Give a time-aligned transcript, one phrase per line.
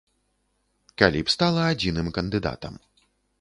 [1.01, 2.73] Калі б стала адзіным кандыдатам.